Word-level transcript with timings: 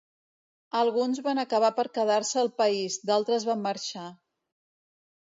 Alguns 0.77 1.19
van 1.27 1.41
acabar 1.43 1.69
per 1.79 1.85
quedar-se 1.97 2.39
al 2.45 2.49
país, 2.63 2.97
d'altres 3.11 3.47
van 3.51 3.63
marxar. 3.67 4.07